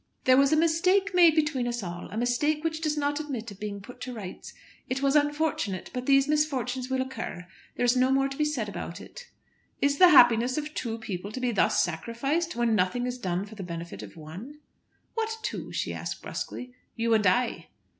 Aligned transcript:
"There 0.23 0.35
was 0.37 0.51
a 0.51 0.57
mistake 0.57 1.13
made 1.13 1.35
between 1.35 1.67
us 1.67 1.83
all, 1.83 2.07
a 2.09 2.17
mistake 2.17 2.63
which 2.63 2.81
does 2.81 2.97
not 2.97 3.19
admit 3.19 3.51
of 3.51 3.59
being 3.59 3.81
put 3.81 4.01
to 4.01 4.13
rights. 4.15 4.51
It 4.89 5.03
was 5.03 5.15
unfortunate, 5.15 5.91
but 5.93 6.07
those 6.07 6.27
misfortunes 6.27 6.89
will 6.89 7.01
occur. 7.03 7.45
There 7.75 7.85
is 7.85 7.95
no 7.95 8.09
more 8.11 8.27
to 8.27 8.35
be 8.35 8.43
said 8.43 8.67
about 8.67 8.99
it." 8.99 9.29
"Is 9.79 9.99
the 9.99 10.09
happiness 10.09 10.57
of 10.57 10.73
two 10.73 10.97
people 10.97 11.31
to 11.33 11.39
be 11.39 11.51
thus 11.51 11.83
sacrificed, 11.83 12.55
when 12.55 12.73
nothing 12.73 13.05
is 13.05 13.19
done 13.19 13.45
for 13.45 13.53
the 13.53 13.61
benefit 13.61 14.01
of 14.01 14.17
one?" 14.17 14.55
"What 15.13 15.37
two?" 15.43 15.71
she 15.71 15.93
asked 15.93 16.23
brusquely. 16.23 16.73
"You 16.95 17.13
and 17.13 17.27
I." 17.27 17.67